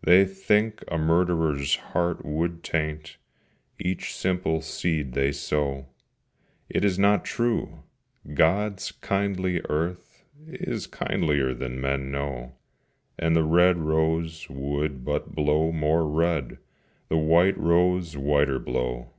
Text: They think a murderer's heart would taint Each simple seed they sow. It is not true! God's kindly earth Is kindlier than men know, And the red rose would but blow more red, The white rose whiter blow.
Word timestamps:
They 0.00 0.24
think 0.24 0.82
a 0.88 0.96
murderer's 0.96 1.76
heart 1.92 2.24
would 2.24 2.62
taint 2.64 3.18
Each 3.78 4.14
simple 4.14 4.62
seed 4.62 5.12
they 5.12 5.30
sow. 5.30 5.88
It 6.70 6.86
is 6.86 6.98
not 6.98 7.26
true! 7.26 7.82
God's 8.32 8.92
kindly 8.92 9.60
earth 9.68 10.24
Is 10.46 10.86
kindlier 10.86 11.52
than 11.52 11.82
men 11.82 12.10
know, 12.10 12.54
And 13.18 13.36
the 13.36 13.44
red 13.44 13.76
rose 13.76 14.48
would 14.48 15.04
but 15.04 15.34
blow 15.34 15.70
more 15.70 16.06
red, 16.08 16.56
The 17.10 17.18
white 17.18 17.58
rose 17.58 18.16
whiter 18.16 18.58
blow. 18.58 19.10